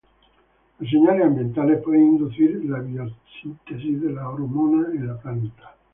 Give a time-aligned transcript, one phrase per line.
[0.79, 5.75] Las señales ambientales pueden inducir la biosíntesis de la hormona en la planta.